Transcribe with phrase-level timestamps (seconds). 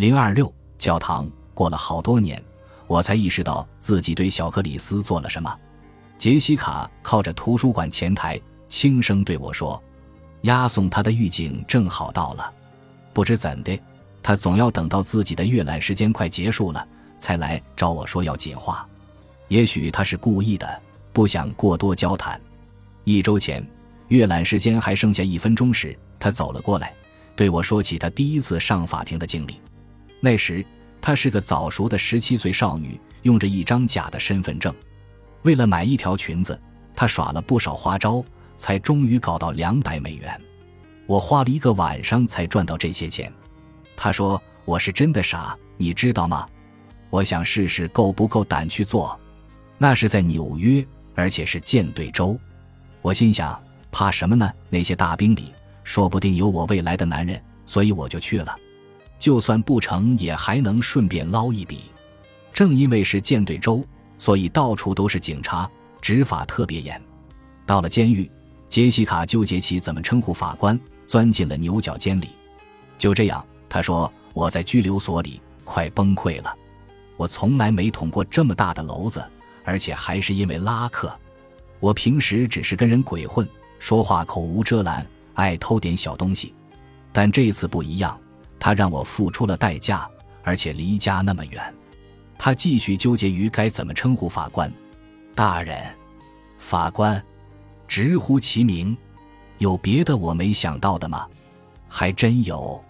[0.00, 2.42] 零二六教堂过了好多年，
[2.86, 5.54] 我才意识到自己对小克里斯做了什么。
[6.16, 9.78] 杰西卡靠着图书馆前台，轻声对我说
[10.44, 12.50] ：“押送他的狱警正好到了。
[13.12, 13.78] 不知怎的，
[14.22, 16.88] 他总要等到自己的阅览时间快结束了，
[17.18, 18.88] 才来找我说要紧话。
[19.48, 20.80] 也许他是故意的，
[21.12, 22.40] 不想过多交谈。
[23.04, 23.62] 一周前，
[24.08, 26.94] 阅览时间还剩下一分钟时，他走了过来，
[27.36, 29.60] 对我说起他第一次上法庭的经历。”
[30.20, 30.64] 那时，
[31.00, 34.74] 她是个早熟的十七岁少女，用着一张假的身份证。
[35.42, 36.60] 为了买一条裙子，
[36.94, 38.22] 她耍了不少花招，
[38.56, 40.40] 才终于搞到两百美元。
[41.06, 43.32] 我花了一个晚上才赚到这些钱。
[43.96, 46.46] 她说：“我是真的傻，你知道吗？”
[47.10, 49.18] 我想试试够不够胆去做。
[49.78, 52.38] 那是在纽约，而且是舰队州。
[53.02, 54.52] 我心想：怕什么呢？
[54.68, 57.42] 那些大兵里，说不定有我未来的男人。
[57.66, 58.56] 所以我就去了。
[59.20, 61.82] 就算不成，也还能顺便捞一笔。
[62.52, 63.84] 正因为是舰队州，
[64.18, 67.00] 所以到处都是警察，执法特别严。
[67.66, 68.28] 到了监狱，
[68.68, 72.30] 杰西卡纠结起怎么称呼法官，钻进了牛角尖里。
[72.98, 76.52] 就这样，他说：“我在拘留所里快崩溃了。
[77.18, 79.22] 我从来没捅过这么大的篓子，
[79.64, 81.14] 而且还是因为拉客。
[81.78, 83.46] 我平时只是跟人鬼混，
[83.78, 86.54] 说话口无遮拦，爱偷点小东西，
[87.12, 88.18] 但这次不一样。”
[88.60, 90.08] 他让我付出了代价，
[90.44, 91.74] 而且离家那么远。
[92.38, 94.70] 他继续纠结于该怎么称呼法官。
[95.34, 95.82] 大人，
[96.58, 97.22] 法官，
[97.88, 98.96] 直呼其名。
[99.58, 101.26] 有别的我没想到的吗？
[101.88, 102.82] 还真有。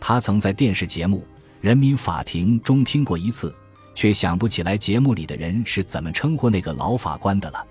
[0.00, 1.18] 他曾在电视节目
[1.60, 3.54] 《人民法庭》中听过一次，
[3.94, 7.66] 却想不起来节目里的人是怎么称呼那个老法官的了。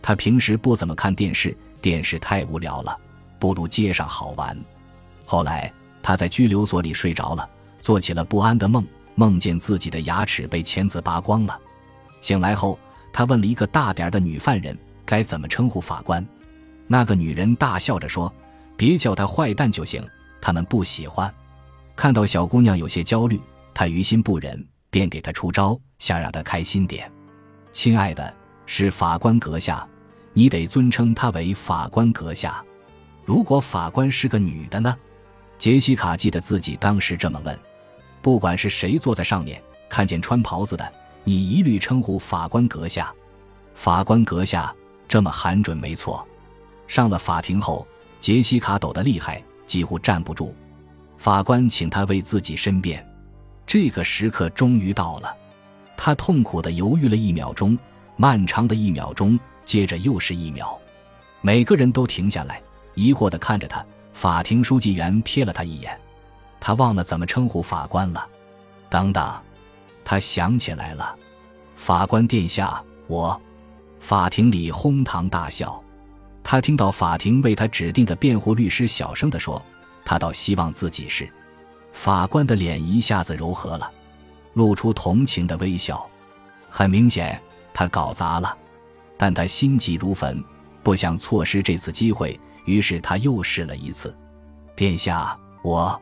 [0.00, 2.96] 他平时不怎么看电视，电视太无聊了，
[3.38, 4.56] 不如街上好玩。
[5.24, 5.72] 后来。
[6.04, 7.48] 他在拘留所里睡着了，
[7.80, 11.58] 做起了不安的梦，梦见自己的牙齿被钳子拔光了。
[12.20, 12.78] 醒来后，
[13.10, 16.22] 他问了一个大点的女犯人该怎么称呼法官。
[16.86, 18.30] 那个女人大笑着说
[18.76, 20.06] ：“别叫他坏蛋就行，
[20.42, 21.32] 他们不喜欢。”
[21.96, 23.40] 看到小姑娘有些焦虑，
[23.72, 27.10] 他于心不忍，便给她出招，想让她开心点。
[27.72, 28.34] “亲爱的，
[28.66, 29.88] 是法官阁下，
[30.34, 32.62] 你得尊称他为法官阁下。
[33.24, 34.94] 如果法官是个女的呢？”
[35.58, 37.58] 杰西卡记得自己当时这么问
[38.20, 40.92] ：“不管是谁坐在上面，看见穿袍子的，
[41.22, 43.12] 你一律称呼法官阁下。
[43.74, 44.74] 法官阁下
[45.08, 46.26] 这么喊准没错。”
[46.86, 47.86] 上了法庭后，
[48.20, 50.54] 杰西卡抖得厉害，几乎站不住。
[51.16, 53.04] 法官请他为自己申辩。
[53.66, 55.34] 这个时刻终于到了，
[55.96, 57.78] 他痛苦地犹豫了一秒钟，
[58.16, 60.78] 漫长的一秒钟，接着又是一秒。
[61.40, 62.60] 每个人都停下来，
[62.94, 63.84] 疑惑地看着他。
[64.14, 66.00] 法庭书记员瞥了他一眼，
[66.58, 68.26] 他忘了怎么称呼法官了。
[68.88, 69.34] 等等，
[70.04, 71.14] 他想起来了，
[71.74, 73.38] 法官殿下，我。
[74.00, 75.82] 法庭里哄堂大笑。
[76.42, 79.60] 他听到法庭为他指定的辩护律师小声地说
[80.04, 81.28] ：“他倒希望自己是。”
[81.90, 83.90] 法官的脸一下子柔和了，
[84.52, 86.06] 露出同情的微笑。
[86.68, 87.40] 很明显，
[87.72, 88.56] 他搞砸了，
[89.16, 90.42] 但他心急如焚，
[90.82, 92.38] 不想错失这次机会。
[92.64, 94.14] 于是他又试了一次，
[94.74, 96.00] 殿下，我，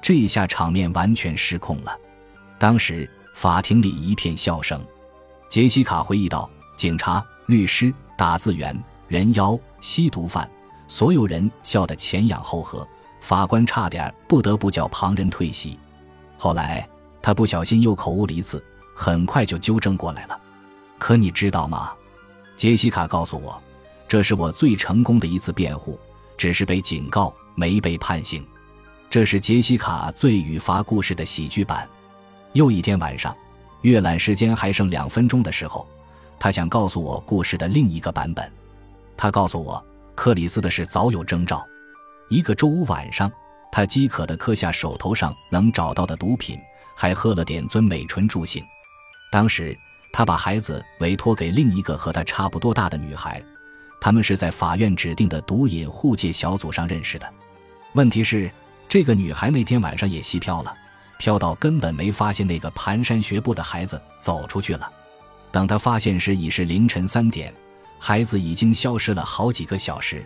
[0.00, 1.98] 这一下场面完全失控了。
[2.58, 4.80] 当时法庭里一片笑声。
[5.48, 10.50] 杰西卡回忆道：“警察、律师、打字员、人妖、吸毒犯，
[10.88, 12.86] 所有人笑得前仰后合，
[13.20, 15.78] 法官差点不得不叫旁人退席。
[16.36, 16.88] 后来
[17.22, 18.62] 他不小心又口误了一次，
[18.94, 20.40] 很快就纠正过来了。
[20.98, 21.92] 可你知道吗？”
[22.56, 23.62] 杰西卡告诉我。
[24.08, 25.98] 这是我最成功的一次辩护，
[26.36, 28.46] 只是被警告，没被判刑。
[29.10, 31.88] 这是杰西卡罪与罚故事的喜剧版。
[32.52, 33.36] 又一天晚上，
[33.82, 35.86] 阅览时间还剩两分钟的时候，
[36.38, 38.50] 他想告诉我故事的另一个版本。
[39.16, 39.84] 他告诉我，
[40.14, 41.66] 克里斯的事早有征兆。
[42.28, 43.30] 一个周五晚上，
[43.72, 46.58] 他饥渴地嗑下手头上能找到的毒品，
[46.94, 48.64] 还喝了点尊美醇助兴。
[49.32, 49.76] 当时，
[50.12, 53.42] 他把孩子委托给另一个和他差不多大的女孩。
[54.00, 57.32] 他们是在法院指定的毒瘾护戒小组上认识的。
[57.94, 58.50] 问题是，
[58.88, 60.74] 这个女孩那天晚上也吸飘了，
[61.18, 64.90] 飘到根本没发现那个蹒跚学步的孩子走出去了。
[65.50, 67.52] 等她发现时，已是凌晨三点，
[67.98, 70.24] 孩子已经消失了好几个小时。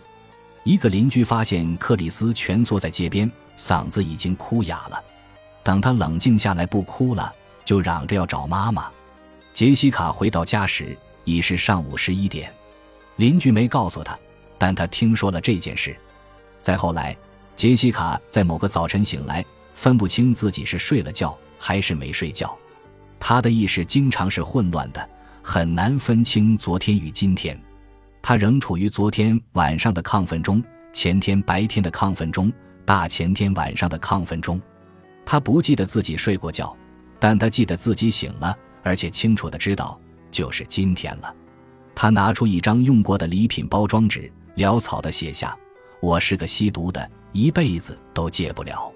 [0.64, 5.02] 一个邻居发现克里斯蜷缩在街边，嗓子已经哭哑了。
[5.62, 7.32] 等他冷静下来不哭了，
[7.64, 8.90] 就嚷着要找妈妈。
[9.52, 12.52] 杰西卡回到家时已是上午十一点。
[13.16, 14.18] 邻居没告诉他，
[14.58, 15.96] 但他听说了这件事。
[16.60, 17.16] 再后来，
[17.54, 22.56] 杰西卡在某个早晨醒来，分不清自己是睡了觉还是没睡觉。
[23.18, 25.08] 他的意识经常是混乱的，
[25.42, 27.60] 很难分清昨天与今天。
[28.22, 30.62] 他仍处于昨天晚上的亢奋中，
[30.92, 32.52] 前天白天的亢奋中，
[32.84, 34.60] 大前天晚上的亢奋中。
[35.24, 36.76] 他不记得自己睡过觉，
[37.18, 39.98] 但他记得自己醒了，而且清楚的知道
[40.30, 41.34] 就是今天了。
[41.94, 45.56] 他拿出一张用过的礼品包装纸，潦草的写下
[46.00, 48.90] ：“我是个吸毒的，一辈子都戒不了。”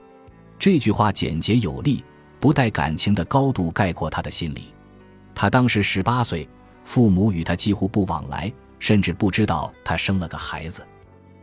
[0.59, 2.05] 这句话简洁有力，
[2.41, 4.73] 不带感情的高度概括他的心理。
[5.35, 6.49] 他当时十八岁，
[6.85, 8.53] 父母与他几乎不往来。
[8.81, 10.87] 甚至不知道他生了个孩子，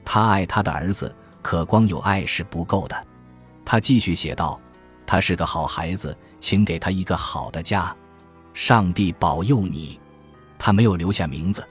[0.06, 1.12] 他爱他的儿子，
[1.42, 3.07] 可光有爱是不够的。
[3.65, 4.62] 他继续写道
[5.07, 7.95] ：“他是个好孩子，请给他一个好的家，
[8.53, 10.00] 上帝保佑你。”
[10.63, 11.68] 他没有留下名字。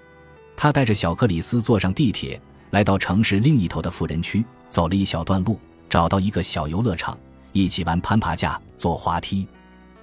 [0.57, 7.17] 他带着小克里斯坐上地铁，来到城市另一头的富人区，走了一小段路，找到一个小游乐场，
[7.53, 9.47] 一起玩攀爬架、坐滑梯。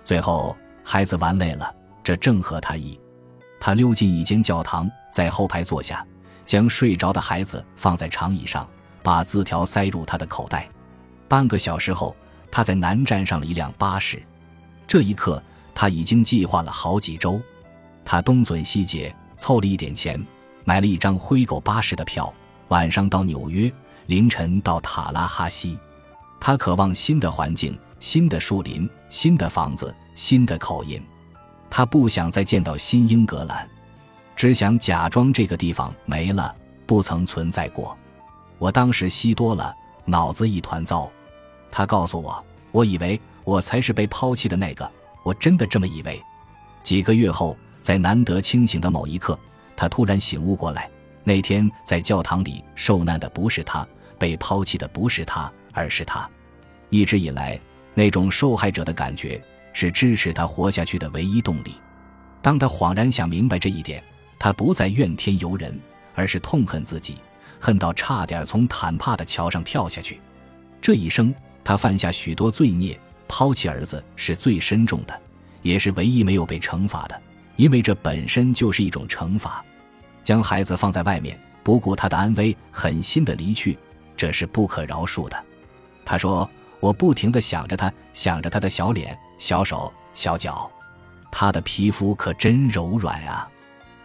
[0.05, 0.55] 最后，
[0.85, 2.97] 孩子玩累了，这正合他意。
[3.59, 6.05] 他溜进一间教堂，在后排坐下，
[6.45, 8.65] 将睡着的孩子放在长椅上，
[9.03, 10.69] 把字条塞入他的口袋。
[11.27, 12.15] 半个小时后，
[12.49, 14.23] 他在南站上了一辆巴士。
[14.87, 15.43] 这一刻，
[15.75, 17.41] 他已经计划了好几周。
[18.09, 20.17] 他东存西节，凑了一点钱，
[20.63, 22.33] 买了一张灰狗巴士的票，
[22.69, 23.69] 晚上到纽约，
[24.05, 25.77] 凌晨到塔拉哈西。
[26.39, 31.05] 他渴望新的环境、新的树林、新的房子、新的口音。
[31.69, 33.69] 他不想再见到新英格兰，
[34.37, 36.55] 只想假装这个地方没了，
[36.85, 37.97] 不曾存在过。
[38.57, 39.75] 我当时吸多了，
[40.05, 41.11] 脑子一团糟。
[41.69, 44.89] 他告诉我，我以为我才是被抛弃的那个，
[45.23, 46.23] 我真的这么以为。
[46.83, 49.39] 几个月后，在难得清醒的某一刻，
[49.75, 50.89] 他突然醒悟过来：
[51.23, 53.87] 那天在教堂里受难的不是他，
[54.17, 56.29] 被抛弃的不是他，而是他。
[56.89, 57.59] 一直以来，
[57.93, 59.41] 那种受害者的感觉。
[59.79, 61.75] 是支持他活下去的唯一动力。
[62.41, 64.03] 当他恍然想明白这一点，
[64.39, 65.79] 他不再怨天尤人，
[66.15, 67.17] 而是痛恨自己，
[67.59, 70.19] 恨到差点从坦帕的桥上跳下去。
[70.81, 71.31] 这一生，
[71.63, 75.21] 他犯下许多罪孽，抛弃儿子是最深重的，
[75.61, 77.21] 也是唯一没有被惩罚的，
[77.57, 79.63] 因为这本身就是一种惩罚。
[80.23, 83.77] 将孩子放在外面，不顾他的安危，狠心的离去，
[84.15, 85.45] 这是不可饶恕的。
[86.05, 86.49] 他说
[86.79, 90.69] ：“我不停的想着他，想着他的小脸。”小手小脚，
[91.31, 93.47] 他的皮肤可真柔软啊！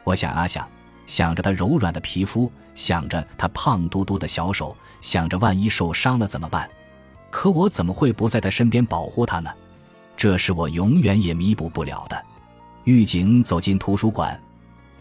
[0.04, 0.68] 我想啊想，
[1.06, 6.68] 想着他柔软的皮肤，想着他胖嘟嘟的小手，想着万一受伤了怎么办？
[7.30, 9.50] 可我怎么会不在他身边保护他呢？
[10.18, 12.24] 这是我永远也弥补不了的。
[12.84, 14.40] 狱警走进图书馆，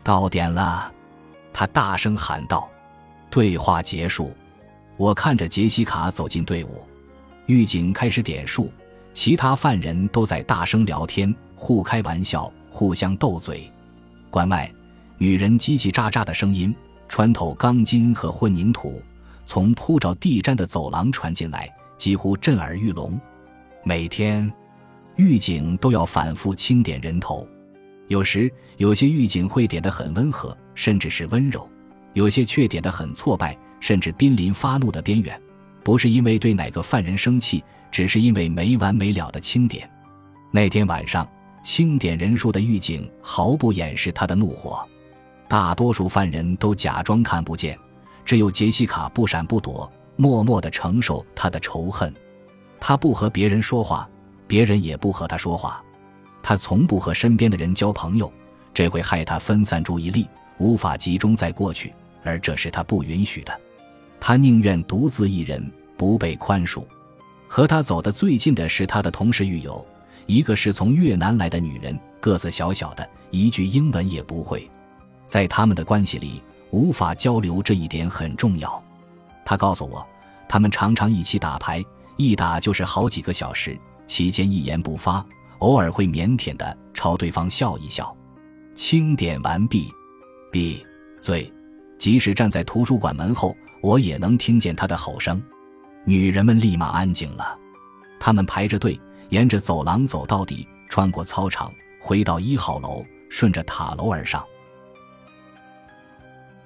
[0.04, 0.92] 到点了，
[1.52, 2.70] 他大声喊道。
[3.30, 4.36] 对话结束，
[4.98, 6.86] 我看着杰西卡走进队伍，
[7.48, 8.72] 狱警开始点数。
[9.14, 13.70] 其他犯人都在大声聊天，互开玩笑，互相斗嘴。
[14.30, 14.72] 关外，
[15.18, 16.74] 女人叽叽喳喳的声音
[17.10, 19.02] 穿透钢筋和混凝土，
[19.46, 23.20] 从铺着地毡的走廊传进来，几乎震耳欲聋。
[23.84, 24.50] 每天，
[25.16, 27.48] 狱警都要反复清点人头。
[28.12, 31.62] 有时，有些狱警会点得很温和，甚至是温柔；
[32.12, 35.42] 有些却点得很挫败，甚至濒临发怒的边缘。
[35.82, 37.64] 不是因为对哪个犯人生气。
[37.90, 39.90] 只是因为没完没了的清点，
[40.50, 41.28] 那天晚上
[41.62, 44.88] 清点人数的狱警毫不掩饰他的怒火，
[45.50, 47.78] 大多数犯人都假装看不见，
[48.24, 52.14] 只有杰西卡不闪不躲，默默地承受他的仇恨。
[52.80, 54.10] 他不和别人说话，
[54.48, 55.84] 别人也不和他说话，
[56.44, 58.32] 他从不和身边的人交朋友，
[58.74, 61.94] 这会害他分散注意力，无法集中在过去，
[62.24, 63.60] 而这是他不允许的。
[64.20, 66.84] 他宁愿独自一人，不被宽恕。
[67.48, 69.86] 和他走得最近的是他的同事狱友，
[70.26, 74.70] 一个是从越南来的女人，个子小小的，一句英文也不会。
[75.28, 78.82] 在他们的关系里，无法交流这一点很重要。
[79.44, 80.08] 他告诉我，
[80.48, 81.84] 他们常常一起打牌，
[82.16, 85.26] 一打就是好几个小时，期间一言不发，
[85.62, 88.16] 偶尔会腼腆地朝对方笑一笑。
[88.74, 89.92] 清点完毕，
[90.52, 90.86] 闭
[91.20, 91.52] 嘴。
[92.00, 95.42] 即使站在图书馆门后，我也能听见他的吼声。
[96.04, 97.60] 女人们立马安静了，
[98.20, 99.00] 她们排着队，
[99.30, 104.44] 沿着走廊走到底，穿过操场，回到一号楼，顺着塔楼而上。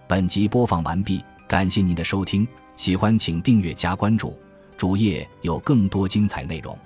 [0.07, 2.47] 本集播放完毕，感谢您的收听，
[2.77, 4.39] 喜欢请订阅加关注，
[4.77, 6.77] 主页有更多精彩内容。